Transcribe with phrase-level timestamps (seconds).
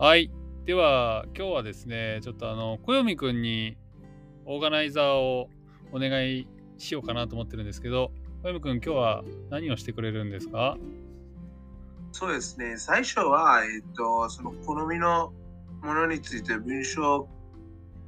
[0.00, 0.30] はい。
[0.64, 3.76] では、今日はですね、ちょっとあの、小読くんに
[4.44, 5.50] オーガナイザーを
[5.90, 6.46] お願い
[6.76, 8.12] しようかなと思ってるんですけど、
[8.44, 10.76] 小読くん、今日は何をしてくれるんですか？
[12.12, 12.76] そうですね。
[12.76, 15.32] 最初は、えっと、その好みの
[15.82, 17.28] ものについて文章を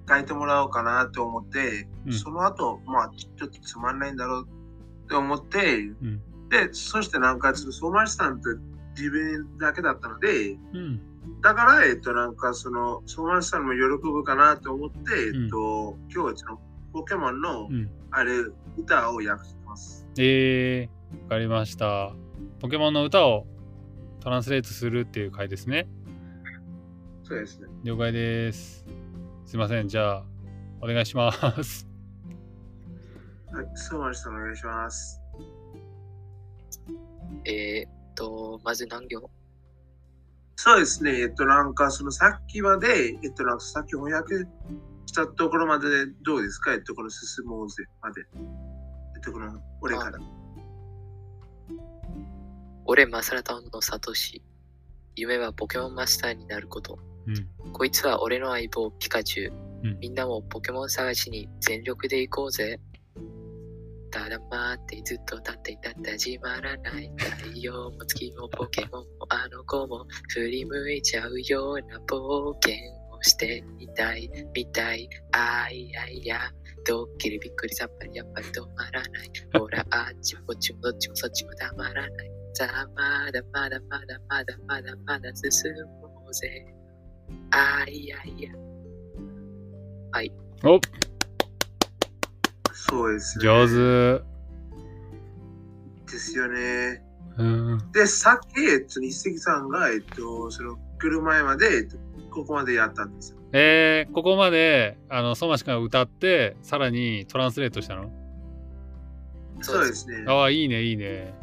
[0.08, 4.48] 書いてもらおうかなと思って、うんその後、まあ、ちょっとつまんないんだろう
[5.06, 6.22] って思って、うん。
[6.50, 8.48] で、そしてなんか、その相馬市さんと
[8.96, 11.00] 自分だけだったので、うん。
[11.42, 13.80] だから、えっと、なんか、その、相馬市さんも喜
[14.10, 14.98] ぶかなと思って、
[15.34, 16.60] えっと、今日はその、
[16.92, 17.90] ポケモンのう、ん。
[18.10, 18.32] あれ、
[18.76, 20.06] 歌を訳してます。
[20.18, 22.14] えー、わかりました。
[22.60, 23.46] ポケモンの歌を
[24.20, 25.88] トランスレートするっていう回ですね。
[27.22, 27.68] そうですね。
[27.84, 28.84] 了解です。
[29.46, 29.88] すいません。
[29.88, 30.24] じゃあ、
[30.82, 31.88] お願いします。
[33.52, 35.20] はい、相馬市さんお願いします。
[37.44, 39.30] えーっと、まず何行？
[40.62, 41.22] そうですね。
[41.22, 44.46] えっと、なんか、そのさっきまで、えっと、なんかさっき翻訳
[45.06, 46.74] したところまででどうですか？
[46.74, 48.20] えっと、この進もうぜまで。
[48.20, 50.18] えっと、この、俺から。
[52.84, 54.42] 俺、マサラタウンのサトシ。
[55.16, 56.98] 夢はポケモンマスターになること。
[57.26, 57.30] う
[57.68, 57.72] ん。
[57.72, 59.54] こいつは俺の相棒、ピカチュウ。
[59.84, 62.78] うんみんなもポケモン探しに全力で行こうぜ。
[64.10, 67.10] ただ待ってずっと立っていたって始まらない。
[67.16, 72.74] 太陽も月もポケモンもあの子も振り向いちゃうような冒険
[73.12, 75.08] をしてみたい、みたい。
[75.32, 76.40] あいやいや、
[76.86, 79.30] ドッキリびっくりさっぱりやっぱり止まらない。
[79.58, 82.30] ほら、あっちもこっちもどっちもそっちもたまらない。
[82.54, 86.66] さあ、まだまだまだまだまだまだ進もうぜ。
[87.52, 88.52] あいやいや。
[90.62, 90.78] お
[92.74, 93.44] そうですね。
[93.44, 93.66] 上
[94.18, 94.39] 手。
[96.10, 97.02] ですよね。
[97.38, 97.92] うん。
[97.92, 101.96] で、さっき、えっと、一石さんが、えっと、その、来る前まで、えっと、
[102.30, 103.38] ここまでやったんですよ。
[103.52, 108.12] えー、ここまで、あの、ソマシ君が歌って、さらにトランスレートしたの？
[109.60, 110.24] そうですね。
[110.26, 111.34] ああ、いいね、いいね。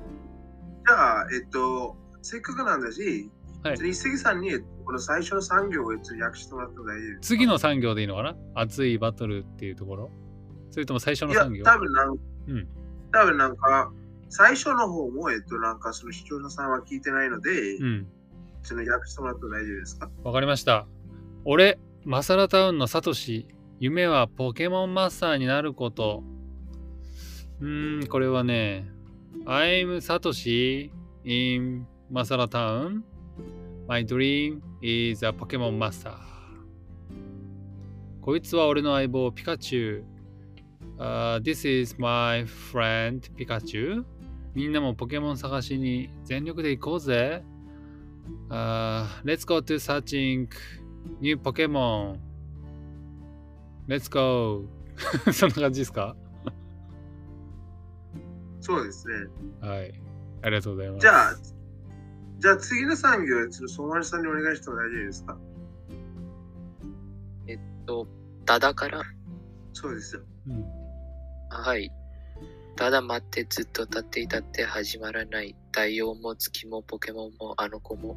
[0.88, 3.30] じゃあ、えっと、せっかくなんだし、
[3.64, 4.52] はい一石さんに、
[4.86, 7.22] この最初の産業をえっと訳してもらっても大丈夫ですか？
[7.22, 8.36] 次の産業でいいのかな？
[8.56, 10.12] 熱いバトルっていうところ？
[10.70, 12.14] それとも最初のいや産業、多分なん、う
[12.54, 12.68] ん
[13.12, 13.92] 多分なんか、
[14.30, 18.08] 最初の方も、えっと、なんか、その視聴者さんは聞いてないので、うん。
[18.64, 20.10] その訳してもらっても大丈夫ですか？
[20.24, 20.86] わかりました。
[21.46, 23.48] 俺、マサラタウンのサトシ。
[23.80, 26.24] 夢はポケモンマスターになること。
[27.62, 28.90] うーん、これはね、
[29.46, 30.92] I'm サトシ
[31.24, 33.04] in マサラタウン。
[33.88, 36.14] My dream is a Pokemon Master.
[38.20, 40.06] こいつは俺の相棒ピカチュウ。
[40.98, 44.06] Uh, this is my friend ピカチュウ。
[44.58, 47.44] みんなもポケモン探しに全力で行こうぜ。
[48.50, 50.48] Uh, let's go to searching
[51.22, 52.18] new Pokemon.
[53.88, 54.66] Let's go.
[55.32, 56.16] そんな感じですか？
[58.60, 59.14] そうですね。
[59.62, 59.94] はい。
[60.42, 61.02] ありがとうございます。
[61.02, 61.36] じゃあ、
[62.40, 65.38] じゃあ次の産業、その相馬さんにお願いしても大丈夫ですか？
[67.86, 68.08] と、
[68.46, 69.04] ただから、
[69.74, 70.24] そうですよ。
[70.48, 70.66] うん、
[71.50, 71.92] はい。
[72.78, 75.56] ただ待ってずっと立っていたって始まらない。
[75.72, 78.16] 太陽も月もポケモンもあの子も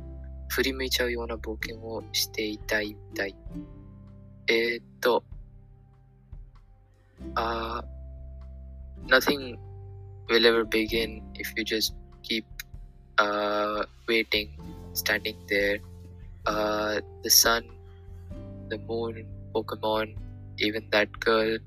[0.50, 3.34] 振り向いちゃうような冒険をしていたいみたい。
[4.48, 5.24] えー、っと、
[7.36, 9.58] あー nothing
[10.28, 12.44] will ever begin if you just keep
[13.16, 14.50] uh, waiting,
[14.92, 15.80] standing there.
[16.44, 17.64] Uh, the sun,
[18.68, 20.14] the moon, Pokemon,
[20.58, 21.58] even that girl.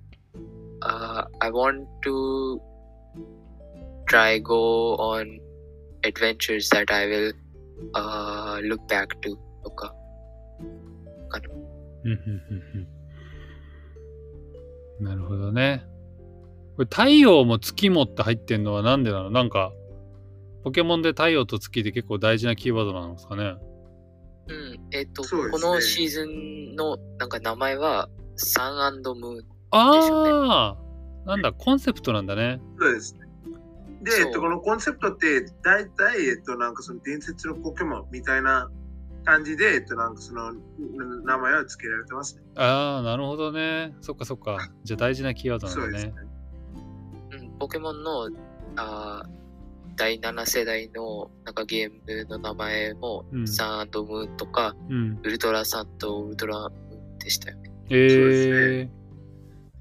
[0.83, 2.61] Uh, I want to
[4.07, 5.39] try go on
[6.03, 7.33] adventures that I will
[7.93, 9.35] uh, look back to.
[9.63, 9.95] とか
[11.29, 11.49] かな
[12.03, 12.17] うんうんうん
[14.99, 15.85] うんなるほどね。
[16.75, 19.31] これ太陽も月もって入ってんのはなんでなの？
[19.31, 19.71] なんか、
[20.63, 23.55] ポケモンで太陽と月って結構大事なキーワードなんですかね？
[24.47, 29.45] うん、えっ、と、そうですねこのシーズンのなんか名前はサンムーン。
[29.71, 30.75] あ
[31.25, 32.61] あ、なんだ、コンセプトなんだね。
[32.79, 33.22] そうですね。
[34.03, 38.69] で、えっと、このコンセプトって、大体、えっと、なんかその伝説のポケモンみたいな
[39.23, 40.57] 感じで、えっと、なんかそのな
[41.23, 42.43] 名前は付けられてますね。
[42.55, 43.95] ああ、なるほどね。
[44.01, 44.57] そっかそっか。
[44.83, 46.29] じゃあ大事なキーワードそうですねなんだね。。
[47.31, 48.29] うん、ポケモンの
[48.75, 49.43] あー
[49.95, 55.19] 第7世代のなんかゲームの名前も、うんサンムーンとか、うん。
[55.23, 57.71] ウルトラサンとウルトラムーンでしたよね。
[57.89, 58.89] えそうえで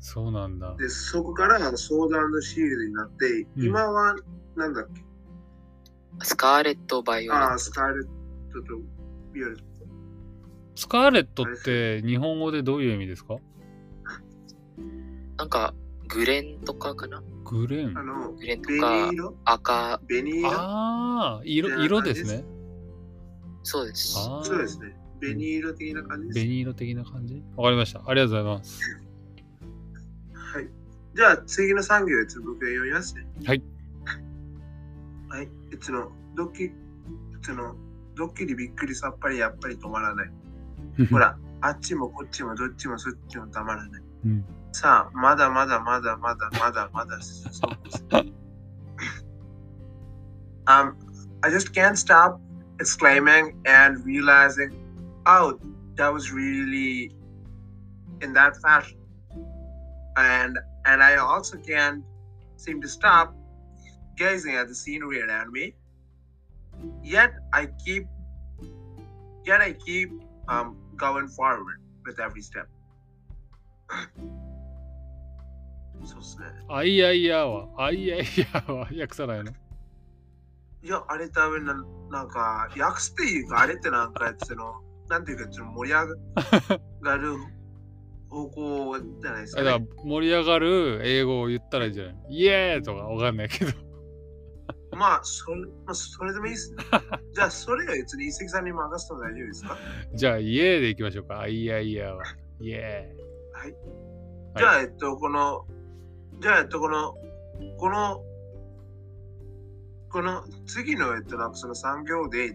[0.04, 0.74] そうなんだ。
[0.78, 4.16] で、そこからソードシールドになって、うん今は、
[4.56, 5.00] なんだっけ、
[6.24, 7.46] スカーレット・バイオレット。
[7.52, 8.04] ああ、スカーレッ
[8.52, 8.80] トと
[9.32, 9.62] ビオレット。
[10.74, 13.36] スカーレットって日本語でどういう意味ですか？
[15.36, 15.72] なんか、
[16.08, 17.22] グレンとかかな？
[17.44, 18.02] グレンあ。
[18.02, 19.36] の、グレンと紅か色？
[19.44, 20.50] 赤、紅色？
[20.50, 22.44] ああ、色色ですね。
[23.62, 24.18] そうです。
[24.18, 24.96] ああ、そうですね。
[25.20, 26.40] 紅色的な感じです。
[26.40, 27.40] 紅色的な感じ？
[27.56, 28.02] わかりました。
[28.04, 28.80] ありがとうございます。
[30.52, 30.68] はい。
[31.14, 33.26] じゃあ次の産業やつ僕が読みますね。
[33.46, 33.62] はい。
[35.28, 35.48] はい。
[35.72, 36.72] いつの、ドッキリ、い
[37.40, 37.74] つの、
[38.14, 40.30] ドッキリびっくりさっぱりやっぱり止まらない。
[41.10, 44.02] ほら、あっちもこっちもどっちもそっちもたまらない。
[44.26, 44.44] うん。
[44.72, 47.18] さあ、まだまだまだまだまだまだ
[50.66, 50.96] um,
[51.42, 52.40] I just can't stop
[52.80, 54.70] exclaiming and realizing,
[55.26, 55.58] oh,
[55.96, 57.12] that was really
[58.20, 59.01] in that fashion.
[60.15, 62.03] And and I also can't
[62.55, 63.35] seem to stop
[64.15, 65.75] gazing at the scenery around me.
[67.03, 68.07] Yet I keep
[69.45, 70.11] yet I keep
[70.47, 72.67] um, going forward with every step.
[76.05, 76.45] そうっすね。
[76.69, 79.51] アイアイヤーは、アイアイヤーは訳さないの
[80.83, 81.73] いや、あれ多分な、
[82.11, 84.75] なんか、訳すっていうか、あれってなんか、その、
[85.09, 86.05] なんていうか、ちょっと盛り上
[87.01, 87.37] がる
[88.32, 89.88] 方向じゃないですか、だからね。
[90.04, 93.72] 盛り上がる英語を言ったらいいんじゃないイエーイとかわかんないけど。
[94.96, 96.76] まあ、それ、まあ、それでもいいっすね。
[97.32, 99.78] じゃあ、それが別に遺跡さんに任せても大丈夫ですか？
[100.14, 101.40] じゃあ、イエーイでいきましょうか。
[101.40, 102.24] アイアイヤーは。
[102.60, 103.14] イエ
[103.52, 103.70] はい。
[103.70, 103.76] はい
[104.58, 105.64] じゃあ、えっと、この、
[106.40, 107.14] じゃあ、えっと、この、
[107.78, 108.22] この、
[110.10, 112.54] この次の、えっと、なんかその産業で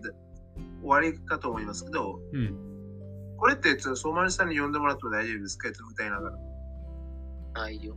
[0.83, 2.19] 終わりかと思いますけど。
[2.33, 2.76] うん。
[3.37, 5.71] これって、えっとソマリさんに呼んでもらっても大丈夫ですか？
[5.71, 6.37] と、歌いながら。
[7.63, 7.95] 愛よ。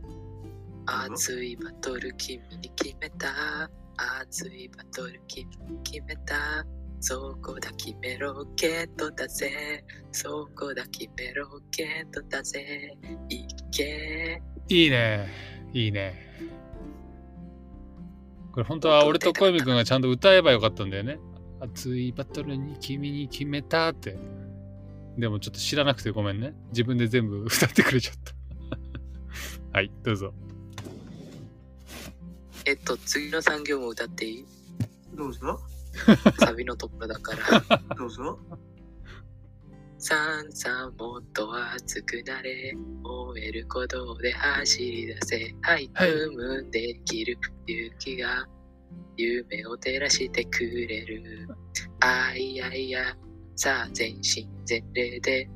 [0.85, 3.69] 熱いバトル君に決めた。
[4.23, 6.65] 熱いバトル君に決めた。
[6.99, 9.83] そこだ決めロケットだぜ。
[10.11, 12.95] そこだ決めロケットだぜ。
[13.29, 14.41] いけ。
[14.69, 15.27] いいね。
[15.73, 16.15] いいね。
[18.51, 21.19] これ本当は俺と小泉君がちゃんと歌えばよかったんだよね。
[21.59, 24.17] 熱いバトルに君に決めたって。
[25.17, 26.53] でもちょっと知らなくてごめんね。
[26.69, 28.33] 自分で全部 歌ってくれちゃった。
[29.77, 30.33] はい、どうぞ。
[32.65, 34.45] えっと、次の産業も歌っていい？
[35.15, 35.59] どうぞ。
[36.39, 37.77] サビのところだから。
[37.97, 38.39] どうぞ。
[39.97, 42.73] さんさんもっと熱くなれ
[43.03, 47.37] 燃える鼓動で走り出せはいはいムームンできる
[47.67, 48.47] 勇気が
[49.15, 51.47] 夢を照らしてくれる
[51.99, 53.15] あいやいや
[53.55, 55.47] さあ全身全霊で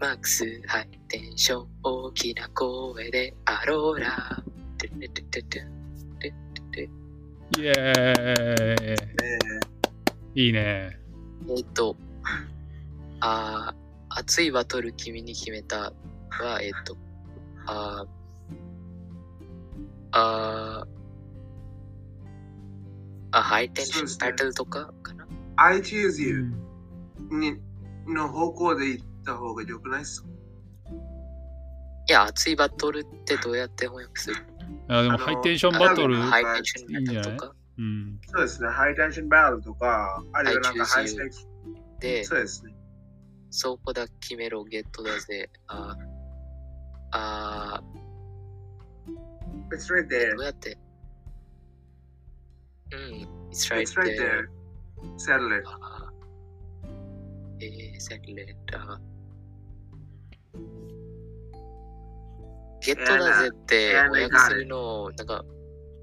[0.00, 4.42] マックスハイテンション大きな声でアローラ。
[4.78, 5.62] トゥトゥトゥトゥトゥ
[6.18, 6.32] トゥ
[6.72, 6.88] トゥ
[7.62, 7.72] イエー
[9.22, 9.36] え
[10.34, 10.46] イ。
[10.46, 10.98] いいね。
[11.48, 11.96] えっと、
[13.20, 13.76] あー
[14.08, 15.92] 熱いバトル君に決めた
[16.30, 16.96] は、えっと、
[17.66, 18.08] あー
[20.12, 20.88] あー
[23.38, 25.24] あ、ハイテンションタイトルとかかな？
[25.24, 26.52] ー、I choose you
[27.38, 27.58] に
[28.06, 30.22] の方向で行った方が良くないっす？
[30.22, 30.28] か
[32.08, 34.36] いや、熱いバトルってどうやって翻訳する？
[34.88, 36.16] あでもハイテンションバトル。
[36.18, 37.54] あハイテンションバトルとか？
[37.78, 38.20] うん。
[38.26, 38.68] そうですね。
[38.68, 41.46] ハイテンションバトルとか、あるいはなんかハイステーキ。
[42.00, 42.74] で、そうですね。
[43.50, 45.50] そこだ決めろゲットだぜ。
[45.68, 46.04] あー
[47.12, 47.82] あ
[49.70, 50.36] It's right ー、there.
[50.36, 50.78] どうやって？
[52.92, 52.98] うん、
[53.50, 54.18] It's right It's right there.
[54.18, 55.18] there.
[55.18, 55.64] Settle it.
[57.62, 59.00] あーえー、セレラ。
[62.84, 65.44] ゲットだぜって翻訳するのを、なんか、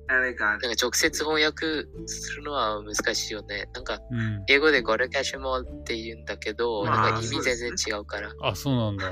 [0.08, 0.38] なん it.
[0.38, 3.70] か直接翻訳するのは難しいよね。
[3.74, 4.44] なんか、うん。
[4.48, 8.34] 英語でゴレキャシュモって言うんだけど、まあなんか意味全然違うから。
[8.42, 9.12] あ、そうなんだ。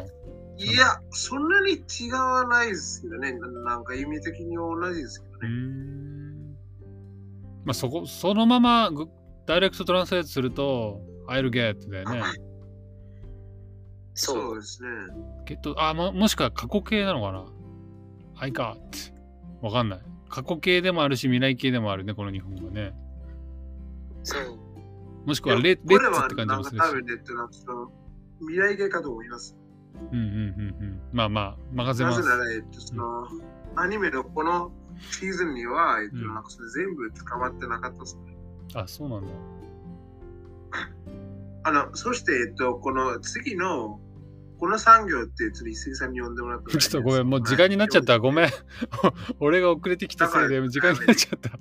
[0.60, 3.34] いや、そんなに違わないですけどね。
[3.34, 5.50] ななんか意味的に同じですけどうね。
[5.50, 6.52] ん。
[7.66, 9.06] まあそこ、そのままぐ
[9.46, 12.22] ダイレクトトランスレートすると、I'll get だよね。
[14.14, 14.42] そう。
[14.42, 14.90] そうですね。
[15.46, 17.46] ゲット、あ、ももしくは過去形なのかな
[18.38, 18.78] ?I got.
[19.62, 20.00] わかんない。
[20.30, 22.94] 過去形でもあるし、未来形でもあるね、この日本語はね。
[24.24, 24.58] そう。
[25.26, 26.80] もしくはレレッツって感じもするし。
[26.80, 27.50] か多分ね、えっとな
[28.40, 29.58] 未来形かと思います。
[30.12, 31.02] うんうんうんうん。
[31.12, 32.20] まあまあ、任せます。
[32.20, 33.28] なぜなら、えっと、その、
[33.76, 34.72] アニメのこの
[35.12, 38.38] シーズンには、えっと、うんなんかそれ全部捕まってなかったですね。
[38.74, 39.30] あ、そうなんだ。
[41.64, 44.00] あの、そして、えっと、この次の、
[44.60, 48.20] この産業って、ちょっと一石さんに呼んでもらってもちょっとごめん、もう時間になっちゃった。
[48.20, 48.50] ごめん。
[49.40, 51.52] 俺が遅れてきたせいで時間になっちゃった。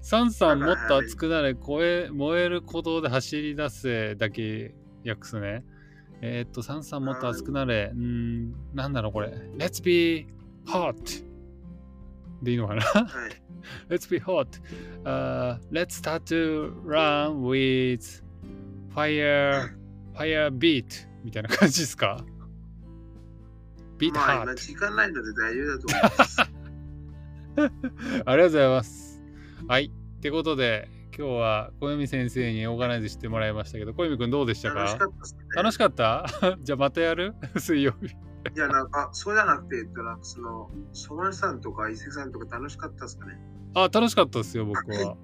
[0.00, 4.74] サンさんもっと熱くなれ、声燃える鼓動で走り出せだけ
[5.06, 5.64] 訳すね。
[6.20, 7.90] えーっと、サンさんもっと熱くなれ。
[7.94, 9.28] うーん、なんだろうこれ。
[9.56, 10.26] Let's be
[10.66, 11.24] hot!
[12.42, 12.82] でいいのかな？
[12.82, 13.42] はい。
[13.88, 14.60] Let's be hot.
[15.04, 18.23] Uh, let's start to run with
[18.94, 19.70] fire,
[20.14, 20.84] fire beat
[21.24, 22.24] みたいな感じですか
[23.98, 24.54] ?beat まあ今 hot.
[24.56, 26.40] 時間ないので大丈夫だと思います。
[27.56, 29.22] ありがとうございます。
[29.68, 29.84] はい。
[30.16, 34.80] ってことで、今日は小読先生にオーガナイズしてもらいましたけど、小読くんどうでしたか？
[34.84, 35.54] 楽しかったね。
[35.54, 36.58] 楽しかった？
[36.62, 37.34] じゃあまたやる？
[37.56, 38.06] 水曜日。
[38.54, 43.38] いや、なんか、そうじゃなくて、言ったら、その、ソマリさんとか伊勢さんとか楽しかったですかね？
[43.74, 45.16] あ、楽しかったですよ、僕は。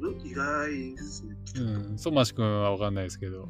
[0.00, 0.26] なるほど。
[0.26, 1.36] 意外ですね。
[1.56, 1.98] うん。
[1.98, 3.48] ソマシ君はわかんないですけど。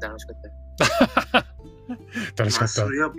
[0.00, 0.36] 楽しかっ
[1.32, 1.46] た。
[2.42, 2.88] 楽しかったまあ、そ。
[2.90, 3.14] れは、ま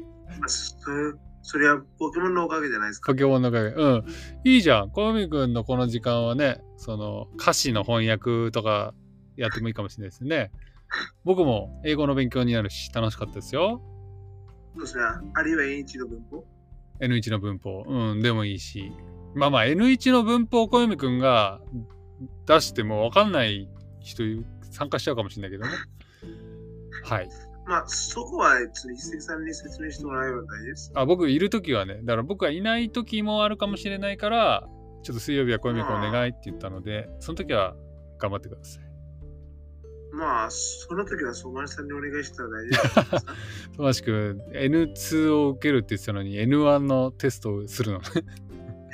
[0.46, 1.13] あ、それ
[1.48, 3.12] それはポケモンのおかげじゃないですか。
[3.12, 3.70] ポケモンのおかげ。
[3.70, 4.06] うん。
[4.44, 4.89] いいじゃん。
[4.89, 8.96] 小読くんのこの時間はね、その歌詞の翻訳とか
[9.38, 10.51] やってもいいかもしれないですね。
[11.24, 13.82] 僕も英語の勉強になるし、楽しかったですよ。
[14.74, 15.04] そうですね。
[15.36, 16.46] あるいは N1 の文法
[17.00, 17.84] N1 の文法。
[17.88, 18.92] うん、でもいいし。
[19.36, 21.62] まあまあ、N1 の文法を小読くんが
[22.46, 25.72] 出しても分かんない人参加しちゃうかもしれないけどね。
[27.04, 27.30] はい。
[27.68, 30.92] まあ、そこは、ちょっと伊勢さんに説明してもらえば大丈夫です。
[30.96, 34.70] あ僕いるときはね、だから僕がいないときもあるかもしれないから、
[35.04, 37.75] ちょっと水曜日は小読くんお願いって言ったので、その時は
[38.20, 38.86] 頑張ってください。
[40.15, 43.34] まあ、その時はソマリさんにお願いしたら大丈夫ですか
[43.75, 48.06] トマシ君、 N2 を受けるって言ってたのに N1 のテストをするのね。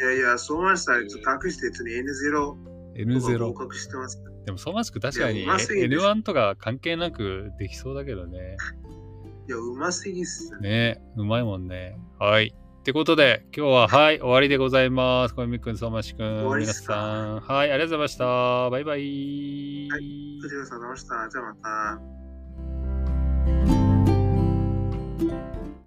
[0.02, 2.56] いやいや、ソーマンシさん、隠して別に N0。
[2.96, 3.54] N0。
[3.54, 4.20] 合してます。
[4.48, 8.58] でも、ソーマンシ君確かに N1 とか関係なくできそうだけどね。
[9.48, 11.04] いや、うますぎっすね。
[11.18, 12.00] うまいもんね。
[12.18, 12.56] はい。
[12.82, 15.36] ってことで、今日は、はい、終わりでございます。
[15.36, 18.70] 小泉くん、相馬市くん、皆さん、はい、ありがとうございました。
[18.72, 19.88] バイバイ。
[19.92, 21.56] はい、こちらさん、どうしたじゃあま
[25.56, 25.61] た。